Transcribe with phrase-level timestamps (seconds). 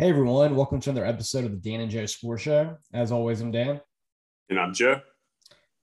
[0.00, 2.74] Hey everyone, welcome to another episode of the Dan and Joe Sports Show.
[2.94, 3.82] As always, I'm Dan.
[4.48, 4.98] And I'm Joe.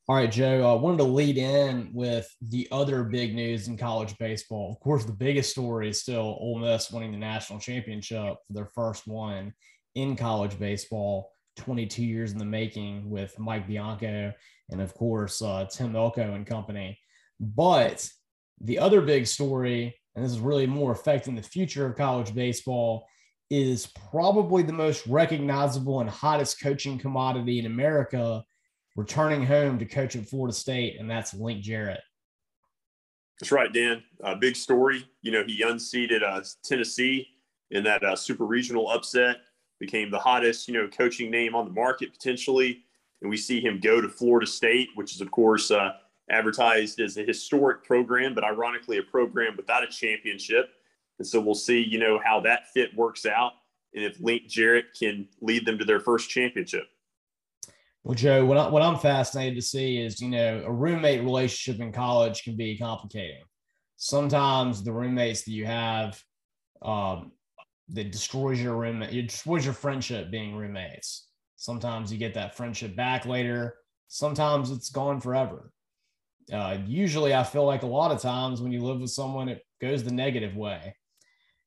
[0.09, 3.77] All right, Joe, I uh, wanted to lead in with the other big news in
[3.77, 4.71] college baseball.
[4.71, 8.65] Of course, the biggest story is still Ole Miss winning the national championship for their
[8.65, 9.53] first one
[9.93, 14.33] in college baseball, 22 years in the making with Mike Bianco
[14.71, 16.97] and, of course, uh, Tim Elko and company.
[17.39, 18.09] But
[18.61, 23.05] the other big story, and this is really more affecting the future of college baseball,
[23.49, 28.43] is probably the most recognizable and hottest coaching commodity in America
[28.95, 32.01] returning home to coach at Florida State, and that's Link Jarrett.
[33.39, 34.03] That's right, Dan.
[34.23, 35.07] Uh, big story.
[35.21, 37.27] You know, he unseated uh, Tennessee
[37.69, 39.37] in that uh, super regional upset,
[39.79, 42.83] became the hottest, you know, coaching name on the market potentially.
[43.21, 45.93] And we see him go to Florida State, which is, of course, uh,
[46.29, 50.69] advertised as a historic program, but ironically, a program without a championship.
[51.19, 53.53] And so we'll see, you know, how that fit works out
[53.93, 56.85] and if Link Jarrett can lead them to their first championship.
[58.03, 61.81] Well, Joe, what, I, what I'm fascinated to see is, you know, a roommate relationship
[61.81, 63.43] in college can be complicating.
[63.97, 66.21] Sometimes the roommates that you have
[66.83, 67.31] um,
[67.89, 71.27] that destroys your roommate, it destroys your friendship being roommates.
[71.57, 73.75] Sometimes you get that friendship back later.
[74.07, 75.71] Sometimes it's gone forever.
[76.53, 79.65] Uh, usually, I feel like a lot of times when you live with someone, it
[79.81, 80.95] goes the negative way.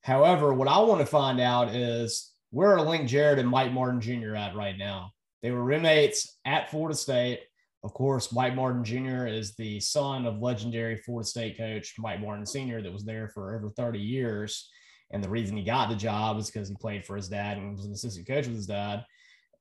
[0.02, 4.00] However, what I want to find out is where are Link Jarrett and Mike Martin
[4.00, 4.34] Jr.
[4.34, 5.12] at right now?
[5.42, 7.40] They were roommates at Florida State.
[7.82, 9.26] Of course, Mike Martin Jr.
[9.26, 13.56] is the son of legendary Florida State coach Mike Martin Sr., that was there for
[13.56, 14.68] over 30 years.
[15.10, 17.74] And the reason he got the job is because he played for his dad and
[17.74, 19.04] was an assistant coach with his dad.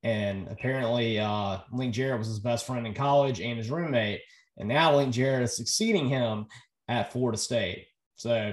[0.02, 4.20] And apparently, uh, Link Jarrett was his best friend in college and his roommate.
[4.58, 6.46] And now Link Jarrett is succeeding him
[6.88, 7.86] at Florida State.
[8.16, 8.52] So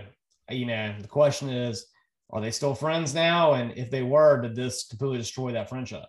[0.50, 1.88] you know, the question is,
[2.30, 3.54] are they still friends now?
[3.54, 6.04] And if they were, did this completely destroy that friendship?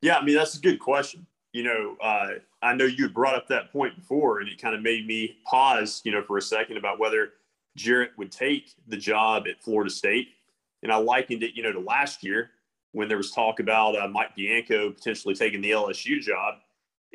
[0.00, 1.26] Yeah, I mean, that's a good question.
[1.52, 2.28] You know, uh,
[2.62, 6.00] I know you brought up that point before, and it kind of made me pause,
[6.04, 7.30] you know, for a second about whether
[7.76, 10.28] Jarrett would take the job at Florida State.
[10.82, 12.50] And I likened it, you know, to last year
[12.92, 16.56] when there was talk about uh, Mike Bianco potentially taking the LSU job.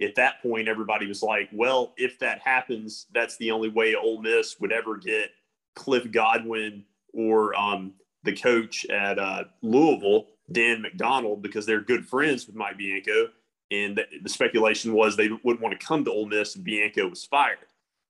[0.02, 4.22] At that point, everybody was like, well, if that happens, that's the only way Ole
[4.22, 5.32] Miss would ever get
[5.78, 6.84] Cliff Godwin
[7.14, 7.94] or um,
[8.24, 13.30] the coach at uh, Louisville, Dan McDonnell, because they're good friends with Mike Bianco.
[13.72, 17.26] And the, speculation was they wouldn't want to come to Ole Miss and Bianco was
[17.26, 17.60] fired.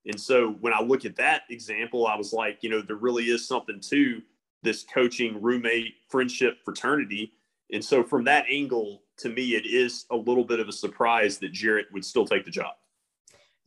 [0.06, 3.26] And so when I look at that example, I was like, you know, there really
[3.26, 4.22] is something to
[4.64, 7.34] this coaching roommate friendship fraternity.
[7.72, 11.38] And so from that angle, to me, it is a little bit of a surprise
[11.40, 12.76] that Jarrett would still take the job.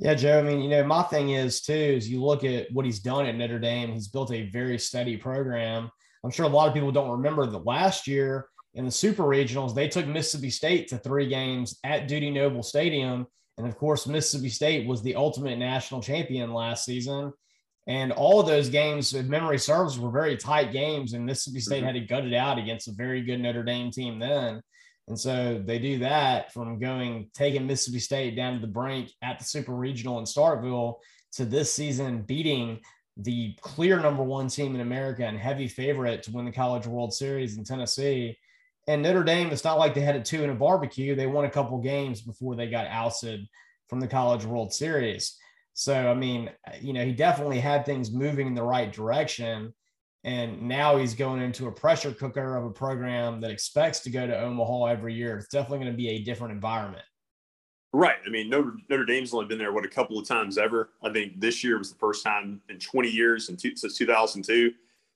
[0.00, 0.38] Yeah, Joe.
[0.38, 3.26] I mean, you know, my thing is too, is you look at what he's done
[3.26, 5.90] at Notre Dame, he's built a very steady program.
[6.24, 9.74] I'm sure a lot of people don't remember that last year in the super regionals,
[9.74, 13.26] they took Mississippi State to three games at Dudy Noble Stadium.
[13.58, 17.34] And of course, Mississippi State was the ultimate national champion last season.
[17.86, 21.12] And all of those games, if memory serves, were very tight games.
[21.12, 21.86] And Mississippi State mm-hmm.
[21.86, 24.62] had to gut it out against a very good Notre Dame team then.
[25.10, 29.40] And so they do that from going taking Mississippi State down to the brink at
[29.40, 30.94] the Super Regional in Starkville
[31.32, 32.78] to this season beating
[33.16, 37.12] the clear number one team in America and heavy favorite to win the College World
[37.12, 38.38] Series in Tennessee.
[38.86, 41.16] And Notre Dame, it's not like they had a two in a barbecue.
[41.16, 43.46] They won a couple games before they got ousted
[43.88, 45.36] from the College World Series.
[45.74, 46.50] So, I mean,
[46.80, 49.74] you know, he definitely had things moving in the right direction.
[50.24, 54.26] And now he's going into a pressure cooker of a program that expects to go
[54.26, 55.38] to Omaha every year.
[55.38, 57.04] It's definitely going to be a different environment.
[57.92, 58.16] Right.
[58.24, 60.90] I mean, Notre, Notre Dame's only been there, what, a couple of times ever.
[61.02, 64.72] I think this year was the first time in 20 years, and since 2002,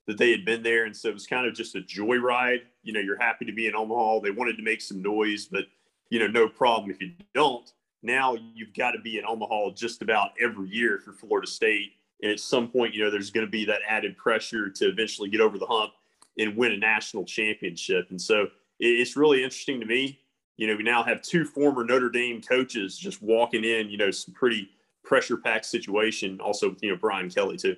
[0.07, 0.85] that they had been there.
[0.85, 2.61] And so it was kind of just a joyride.
[2.83, 4.19] You know, you're happy to be in Omaha.
[4.19, 5.65] They wanted to make some noise, but,
[6.09, 7.71] you know, no problem if you don't.
[8.03, 12.31] Now you've got to be in Omaha just about every year for Florida State and
[12.31, 15.41] at some point, you know, there's going to be that added pressure to eventually get
[15.41, 15.91] over the hump
[16.37, 18.07] and win a national championship.
[18.09, 18.47] And so
[18.79, 20.19] it's really interesting to me.
[20.57, 24.11] You know, we now have two former Notre Dame coaches just walking in, you know,
[24.11, 24.69] some pretty
[25.03, 26.39] pressure packed situation.
[26.39, 27.75] Also, you know, Brian Kelly, too.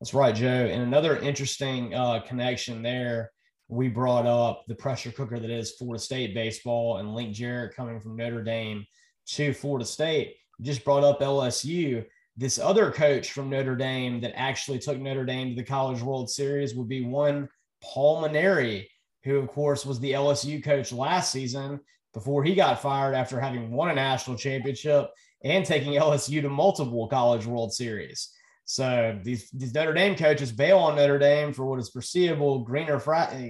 [0.00, 0.46] That's right, Joe.
[0.46, 3.32] And another interesting uh, connection there,
[3.68, 8.00] we brought up the pressure cooker that is Florida State baseball and Link Jarrett coming
[8.00, 8.86] from Notre Dame
[9.28, 10.36] to Florida State.
[10.60, 12.04] Just brought up LSU
[12.38, 16.30] this other coach from Notre Dame that actually took Notre Dame to the College World
[16.30, 17.48] Series would be one
[17.82, 18.86] Paul Mainieri,
[19.24, 21.80] who, of course, was the LSU coach last season
[22.14, 25.10] before he got fired after having won a national championship
[25.42, 28.30] and taking LSU to multiple College World Series.
[28.64, 33.00] So these, these Notre Dame coaches bail on Notre Dame for what is perceivable greener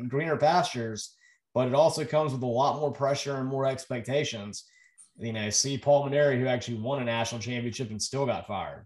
[0.08, 1.14] greener pastures,
[1.52, 4.64] but it also comes with a lot more pressure and more expectations.
[5.19, 8.85] You know, see Paul Mainieri, who actually won a national championship and still got fired.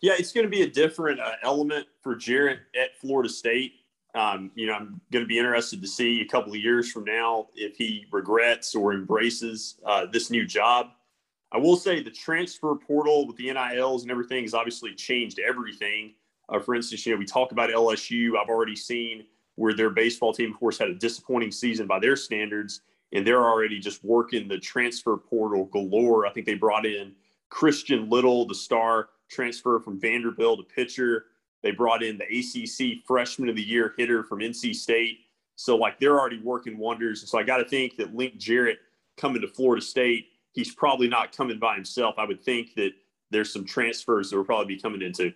[0.00, 3.72] Yeah, it's going to be a different uh, element for Jarrett at Florida State.
[4.14, 7.04] Um, you know, I'm going to be interested to see a couple of years from
[7.04, 10.88] now if he regrets or embraces uh, this new job.
[11.52, 16.14] I will say the transfer portal with the NILs and everything has obviously changed everything.
[16.48, 18.38] Uh, for instance, you know, we talk about LSU.
[18.40, 19.24] I've already seen
[19.56, 23.44] where their baseball team, of course, had a disappointing season by their standards, and they're
[23.44, 26.26] already just working the transfer portal galore.
[26.26, 27.12] I think they brought in
[27.48, 31.26] Christian Little, the star transfer from Vanderbilt, a pitcher.
[31.62, 35.20] They brought in the ACC Freshman of the Year hitter from NC State.
[35.56, 37.28] So, like, they're already working wonders.
[37.28, 38.78] So, I got to think that Link Jarrett
[39.16, 42.16] coming to Florida State, he's probably not coming by himself.
[42.18, 42.90] I would think that
[43.30, 45.32] there's some transfers that will probably be coming into.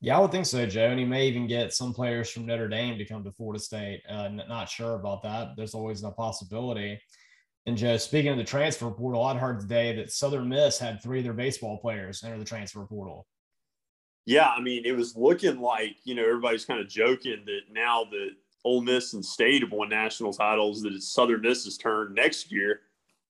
[0.00, 0.86] Yeah, I would think so, Joe.
[0.86, 4.02] And he may even get some players from Notre Dame to come to Florida State.
[4.08, 5.56] Uh, not sure about that.
[5.56, 6.98] There's always a possibility.
[7.66, 11.18] And Joe, speaking of the transfer portal, I'd heard today that Southern Miss had three
[11.18, 13.26] of their baseball players enter the transfer portal.
[14.24, 18.04] Yeah, I mean, it was looking like you know everybody's kind of joking that now
[18.04, 18.30] that
[18.64, 22.80] Ole Miss and State have won national titles, that it's Southern Miss's turn next year,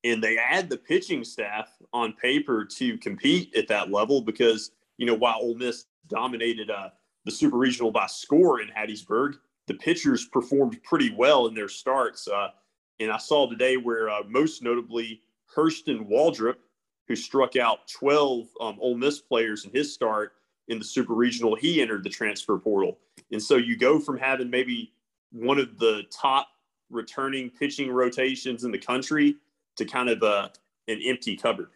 [0.05, 5.07] and they add the pitching staff on paper to compete at that level because you
[5.07, 6.91] know while Ole Miss dominated uh,
[7.25, 9.35] the Super Regional by score in Hattiesburg,
[9.67, 12.29] the pitchers performed pretty well in their starts.
[12.29, 12.49] Uh,
[12.99, 15.23] and I saw today where uh, most notably
[15.55, 16.57] Hurston Waldrep,
[17.09, 20.33] who struck out 12 um, Ole Miss players in his start
[20.69, 22.99] in the Super Regional, he entered the transfer portal.
[23.33, 24.93] And so you go from having maybe
[25.33, 26.49] one of the top
[26.91, 29.37] returning pitching rotations in the country
[29.77, 30.49] to kind of uh,
[30.89, 31.71] an empty cupboard.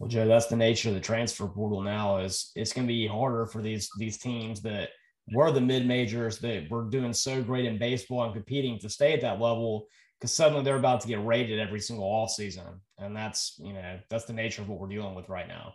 [0.00, 2.18] Well, Joe, that's the nature of the transfer portal now.
[2.18, 4.88] Is it's going to be harder for these these teams that
[5.34, 9.12] were the mid majors that were doing so great in baseball and competing to stay
[9.12, 9.86] at that level
[10.18, 12.64] because suddenly they're about to get rated every single off season,
[12.96, 15.74] and that's you know that's the nature of what we're dealing with right now.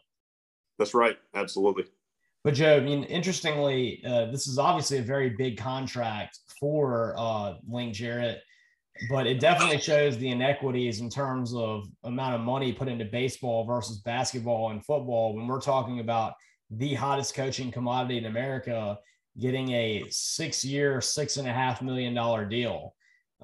[0.79, 1.85] That's right, absolutely.
[2.43, 7.55] But Joe, I mean, interestingly, uh, this is obviously a very big contract for uh,
[7.67, 8.41] Link Jarrett,
[9.09, 13.65] but it definitely shows the inequities in terms of amount of money put into baseball
[13.65, 15.35] versus basketball and football.
[15.35, 16.33] When we're talking about
[16.69, 18.97] the hottest coaching commodity in America
[19.39, 22.95] getting a six-year, six and a half million dollar deal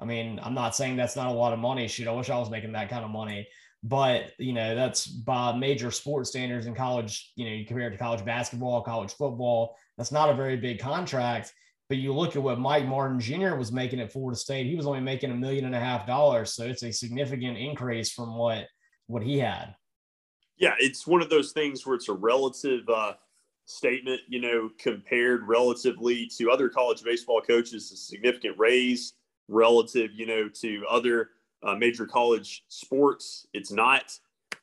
[0.02, 1.86] I mean, I'm not saying that's not a lot of money.
[1.86, 3.46] Shoot, I wish I was making that kind of money.
[3.84, 7.92] But, you know, that's by major sports standards in college, you know, you compare it
[7.92, 9.76] to college basketball, college football.
[9.96, 11.52] That's not a very big contract.
[11.92, 13.54] But you look at what Mike Martin Jr.
[13.54, 16.54] was making at Florida State, he was only making a million and a half dollars.
[16.54, 18.66] So it's a significant increase from what
[19.08, 19.74] what he had.
[20.56, 23.12] Yeah, it's one of those things where it's a relative uh,
[23.66, 29.12] statement, you know, compared relatively to other college baseball coaches, a significant raise
[29.48, 31.28] relative, you know, to other
[31.62, 33.46] uh, major college sports.
[33.52, 34.18] It's not,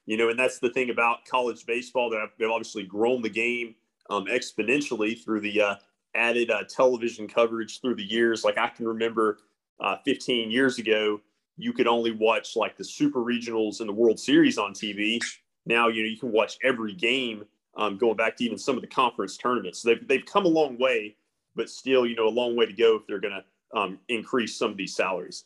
[0.08, 3.75] you know, and that's the thing about college baseball that they've obviously grown the game
[4.10, 5.75] um, exponentially through the uh,
[6.16, 8.44] added uh, television coverage through the years.
[8.44, 9.40] Like I can remember
[9.80, 11.22] uh, 15 years ago,
[11.58, 15.20] you could only watch like the super regionals and the World Series on TV.
[15.66, 17.44] Now, you know, you can watch every game
[17.78, 19.80] um, going back to even some of the conference tournaments.
[19.80, 21.16] So they've, they've come a long way,
[21.56, 24.58] but still, you know, a long way to go if they're going to um, increase
[24.58, 25.46] some of these salaries.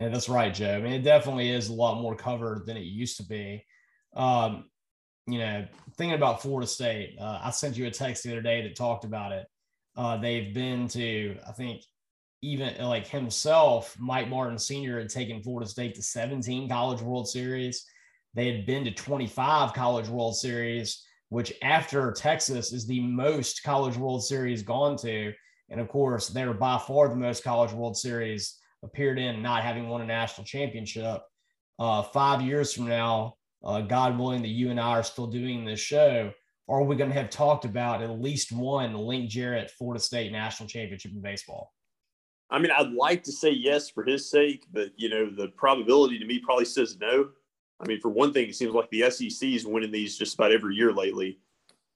[0.00, 0.76] Yeah, that's right, Joe.
[0.76, 3.64] I mean, it definitely is a lot more covered than it used to be.
[4.14, 4.64] Um,
[5.26, 8.62] you know, thinking about Florida State, uh, I sent you a text the other day
[8.62, 9.46] that talked about it.
[9.96, 11.82] Uh, they've been to, I think,
[12.42, 14.98] even like himself, Mike Martin Sr.
[14.98, 17.84] had taken Florida State to 17 College World Series.
[18.34, 23.96] They had been to 25 College World Series, which after Texas is the most College
[23.96, 25.32] World Series gone to.
[25.68, 29.88] And of course, they're by far the most College World Series appeared in, not having
[29.88, 31.22] won a national championship.
[31.78, 35.64] Uh, five years from now, uh, God willing, that you and I are still doing
[35.64, 36.32] this show,
[36.70, 40.68] are we going to have talked about at least one Link Jarrett Florida State national
[40.68, 41.72] championship in baseball?
[42.50, 46.18] I mean, I'd like to say yes for his sake, but you know, the probability
[46.18, 47.30] to me probably says no.
[47.80, 50.52] I mean, for one thing, it seems like the SEC is winning these just about
[50.52, 51.38] every year lately.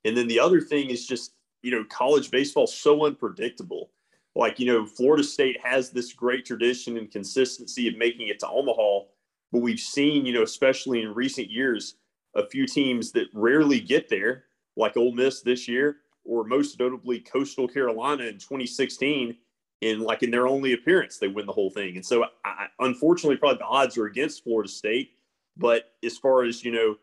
[0.04, 3.90] And then the other thing is just you know, college baseball so unpredictable.
[4.36, 8.48] Like, you know, Florida State has this great tradition and consistency of making it to
[8.48, 9.06] Omaha,
[9.50, 11.96] but we've seen, you know, especially in recent years,
[12.36, 14.44] a few teams that rarely get there,
[14.76, 19.36] like Ole Miss this year, or most notably Coastal Carolina in 2016.
[19.80, 21.96] In like in their only appearance, they win the whole thing.
[21.96, 25.10] And so, I, unfortunately, probably the odds are against Florida State.
[25.58, 26.96] But as far as you know,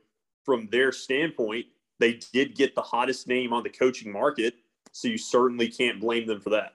[0.44, 1.68] from their standpoint,
[2.00, 4.56] they did get the hottest name on the coaching market.
[4.94, 6.74] So you certainly can't blame them for that.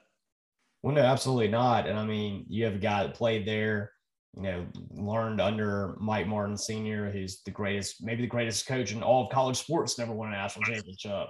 [0.83, 1.89] Well, no, absolutely not.
[1.89, 3.93] And I mean, you have a guy that played there,
[4.37, 9.03] you know, learned under Mike Martin Sr., who's the greatest, maybe the greatest coach in
[9.03, 11.29] all of college sports, never won a national championship.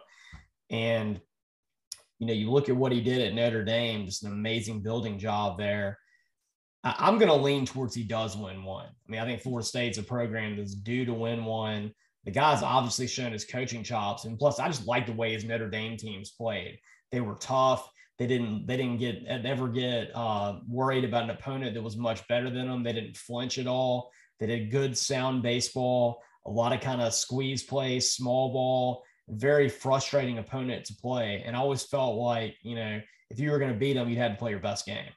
[0.71, 1.21] And,
[2.19, 5.19] you know, you look at what he did at Notre Dame, just an amazing building
[5.19, 5.99] job there.
[6.83, 8.87] I'm going to lean towards he does win one.
[8.87, 11.93] I mean, I think Florida State's a program that's due to win one.
[12.25, 15.45] The guy's obviously shown his coaching chops, and plus, I just like the way his
[15.45, 16.79] Notre Dame teams played.
[17.13, 17.89] They were tough.
[18.19, 18.67] They didn't.
[18.67, 22.67] They didn't get ever get uh, worried about an opponent that was much better than
[22.67, 22.83] them.
[22.83, 24.11] They didn't flinch at all.
[24.41, 26.23] They did good, sound baseball.
[26.47, 29.05] A lot of kind of squeeze play, small ball.
[29.29, 31.43] Very frustrating opponent to play.
[31.45, 34.17] And I always felt like you know if you were going to beat them, you
[34.17, 35.11] had to play your best game.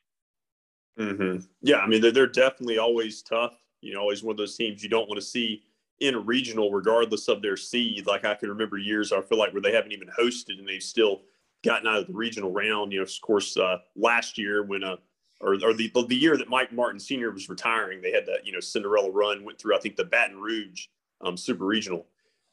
[1.00, 1.46] Mm-hmm.
[1.62, 3.54] Yeah, I mean they're, they're definitely always tough.
[3.82, 5.64] You know, always one of those teams you don't want to see
[6.02, 8.08] in a regional, regardless of their seed.
[8.08, 10.84] Like I can remember years I feel like where they haven't even hosted and they've
[10.84, 11.22] still
[11.64, 12.92] gotten out of the regional round.
[12.92, 14.98] You know, of course, uh, last year when uh,
[15.42, 17.32] or, or the the year that Mike Martin Sr.
[17.32, 20.40] was retiring, they had that you know Cinderella run, went through I think the Baton
[20.40, 20.88] Rouge
[21.22, 22.06] um, Super Regional.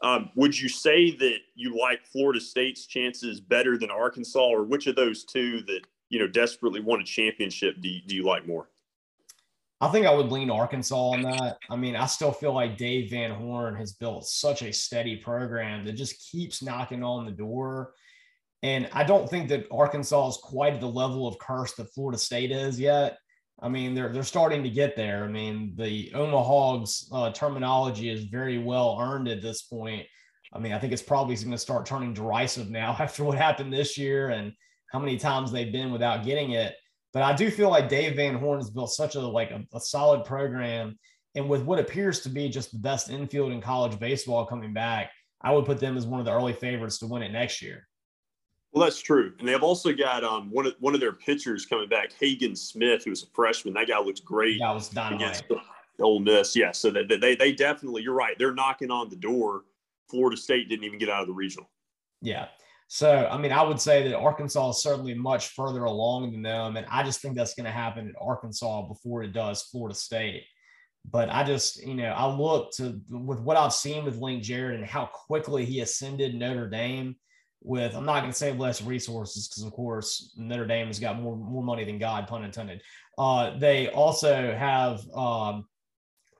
[0.02, 4.86] Um, would you say that you like Florida State's chances better than Arkansas, or which
[4.86, 8.46] of those two that you know desperately want a championship do you, do you like
[8.46, 8.68] more?
[9.80, 11.58] I think I would lean Arkansas on that.
[11.68, 15.84] I mean, I still feel like Dave Van Horn has built such a steady program
[15.84, 17.92] that just keeps knocking on the door.
[18.62, 22.18] And I don't think that Arkansas is quite at the level of curse that Florida
[22.18, 23.18] State is yet.
[23.60, 25.24] I mean, they're they're starting to get there.
[25.24, 30.06] I mean, the Omahogs uh, terminology is very well earned at this point.
[30.52, 33.72] I mean, I think it's probably going to start turning derisive now after what happened
[33.72, 34.52] this year and
[34.92, 36.74] how many times they've been without getting it.
[37.12, 39.80] But I do feel like Dave Van Horn has built such a like a, a
[39.80, 40.98] solid program,
[41.34, 45.10] and with what appears to be just the best infield in college baseball coming back,
[45.40, 47.85] I would put them as one of the early favorites to win it next year.
[48.72, 51.88] Well, that's true, and they've also got um, one of one of their pitchers coming
[51.88, 53.74] back, Hagen Smith, who's a freshman.
[53.74, 54.58] That guy looks great.
[54.60, 55.42] That was dynamite.
[55.98, 56.72] Ole Miss, yeah.
[56.72, 58.36] So they, they they definitely, you're right.
[58.38, 59.62] They're knocking on the door.
[60.10, 61.70] Florida State didn't even get out of the regional.
[62.20, 62.48] Yeah.
[62.88, 66.76] So, I mean, I would say that Arkansas is certainly much further along than them.
[66.76, 70.44] And I just think that's going to happen at Arkansas before it does Florida State.
[71.10, 74.78] But I just, you know, I look to with what I've seen with Link Jarrett
[74.78, 77.16] and how quickly he ascended Notre Dame
[77.62, 81.20] with, I'm not going to say less resources because, of course, Notre Dame has got
[81.20, 82.82] more, more money than God, pun intended.
[83.18, 85.66] Uh, they also have, um,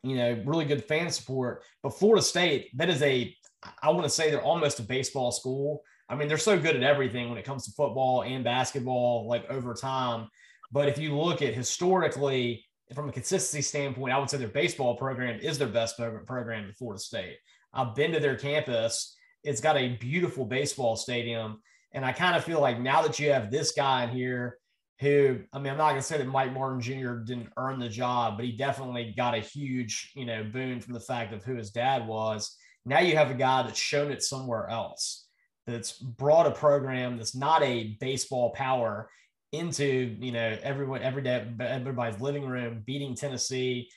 [0.03, 1.63] you know, really good fan support.
[1.83, 3.35] But Florida State, that is a,
[3.83, 6.83] I want to say they're almost a baseball school I mean, they're so good at
[6.83, 10.29] everything when it comes to football and basketball, like over time.
[10.71, 14.97] But if you look at historically, from a consistency standpoint, I would say their baseball
[14.97, 17.39] program is their best program in Florida State.
[17.75, 19.16] I've been to their campus.
[19.47, 21.63] It's got a beautiful baseball stadium.
[21.93, 24.59] And I kind of feel like now that you have this guy in here
[25.01, 27.17] who, I mean, I'm not to say that Mike Martin Jr.
[27.17, 31.01] didn't earn the job, but he definitely got a huge, you know, boon from the
[31.01, 32.57] fact of who his dad was.
[32.85, 35.27] Now you have a guy that's shown it somewhere else
[35.67, 39.11] that's brought a program that's not a baseball power
[39.53, 43.89] into you know everyone every day everybody's living room beating tennessee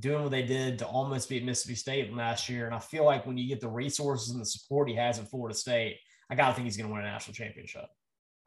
[0.00, 2.66] doing what they did to almost beat mississippi state last year.
[2.66, 5.28] And i feel like when you get the resources and the support he has at
[5.28, 5.98] florida state
[6.30, 7.86] i gotta think he's going to win a national championship.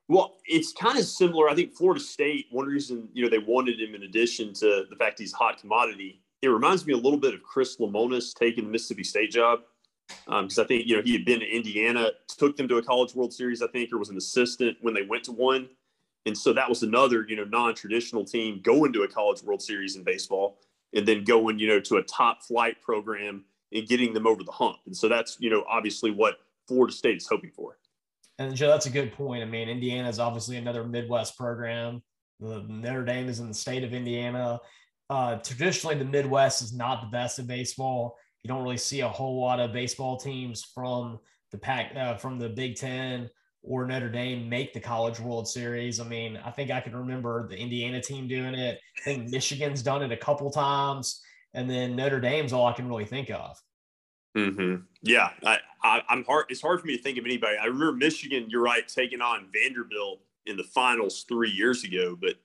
[0.08, 1.50] Well it's kind of similar.
[1.50, 4.96] I think florida state one reason you know they wanted him in addition to the
[4.98, 8.70] fact he's hot commodity it reminds me a little bit of chris lemonis taking the
[8.70, 9.62] mississippi state job.
[10.26, 12.84] Because um, I think you know he had been to Indiana, took them to a
[12.84, 15.70] College World Series, I think, or was an assistant when they went to one,
[16.26, 19.98] and so that was another you know non-traditional team going to a College World Series
[19.98, 20.58] in baseball,
[20.94, 24.52] and then going you know to a top flight program and getting them over the
[24.52, 26.36] hump, and so that's you know obviously what
[26.68, 27.78] Florida State is hoping for.
[28.38, 29.44] And Joe, that's a good point.
[29.44, 32.02] I mean, Indiana is obviously another Midwest program.
[32.40, 34.60] The Notre Dame is in the state of Indiana.
[35.10, 39.10] Uh, traditionally, the Midwest is not the best at baseball you don't really see a
[39.10, 41.20] whole lot of baseball teams from
[41.52, 43.30] the pack uh, from the Big Ten
[43.62, 46.00] or Notre Dame make the College World Series.
[46.00, 48.80] I mean, I think I can remember the Indiana team doing it.
[48.98, 51.22] I think Michigan's done it a couple times,
[51.54, 53.62] and then Notre Dame's all I can really think of.
[54.38, 54.84] Mm-hmm.
[55.02, 56.46] Yeah, I, I, am hard.
[56.50, 57.58] It's hard for me to think of anybody.
[57.58, 58.46] I remember Michigan.
[58.50, 62.36] You're right, taking on Vanderbilt in the finals three years ago, but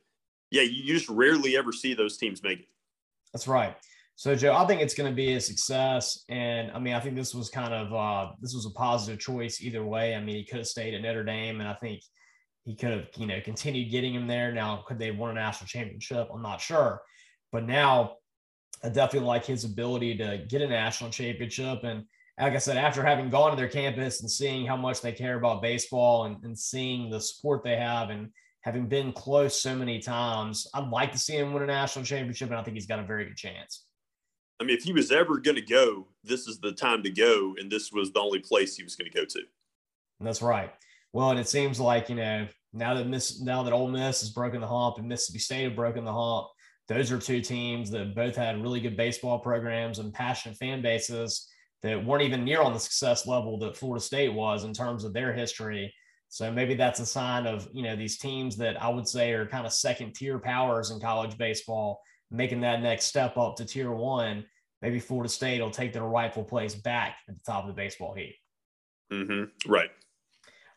[0.51, 2.69] yeah, you, you just rarely ever see those teams make it.
[3.33, 3.77] That's right.
[4.17, 6.25] So, Joe, I think it's going to be a success.
[6.29, 9.61] And I mean, I think this was kind of uh, this was a positive choice
[9.61, 10.15] either way.
[10.15, 12.01] I mean, he could have stayed at Notre Dame, and I think
[12.65, 14.53] he could have, you know, continued getting him there.
[14.53, 16.29] Now, could they have won a national championship?
[16.33, 17.03] I'm not sure,
[17.51, 18.17] but now
[18.85, 21.81] I definitely like his ability to get a national championship.
[21.83, 22.05] And
[22.41, 25.37] like I said, after having gone to their campus and seeing how much they care
[25.37, 28.31] about baseball and, and seeing the support they have and
[28.63, 32.51] having been close so many times, I'd like to see him win a national championship,
[32.51, 33.85] and I think he's got a very good chance.
[34.61, 37.55] I mean, if he was ever going to go, this is the time to go,
[37.59, 39.41] and this was the only place he was going to go to.
[40.21, 40.73] That's right.
[41.13, 44.31] Well, and it seems like you know now that Miss now that Ole Miss has
[44.31, 46.49] broken the hump and Mississippi State have broken the hump,
[46.89, 51.49] those are two teams that both had really good baseball programs and passionate fan bases
[51.83, 55.13] that weren't even near on the success level that Florida State was in terms of
[55.13, 55.95] their history.
[56.29, 59.47] So maybe that's a sign of, you know, these teams that I would say are
[59.47, 62.01] kind of second tier powers in college baseball,
[62.31, 64.45] making that next step up to tier one.
[64.83, 68.15] Maybe Florida State will take their rightful place back at the top of the baseball
[68.15, 68.37] heat.
[69.13, 69.71] Mm-hmm.
[69.71, 69.91] Right.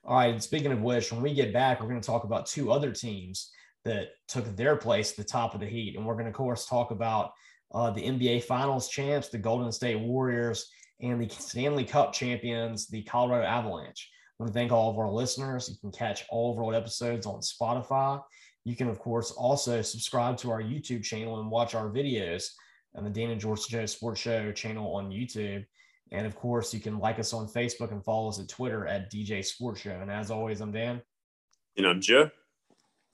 [0.05, 0.33] All right.
[0.33, 2.91] And speaking of which, when we get back, we're going to talk about two other
[2.91, 3.51] teams
[3.83, 5.95] that took their place at the top of the heat.
[5.95, 7.31] And we're going to, of course, talk about
[7.73, 10.69] uh, the NBA Finals champs, the Golden State Warriors,
[11.01, 14.09] and the Stanley Cup champions, the Colorado Avalanche.
[14.39, 15.69] I want to thank all of our listeners.
[15.69, 18.21] You can catch all of our episodes on Spotify.
[18.67, 22.49] You can, of course, also subscribe to our YouTube channel and watch our videos
[22.95, 25.65] on the Dan and George Joe Sports Show channel on YouTube.
[26.11, 29.09] And of course, you can like us on Facebook and follow us at Twitter at
[29.09, 29.97] DJ Sports Show.
[30.01, 31.01] And as always, I'm Dan.
[31.77, 32.29] And I'm Joe.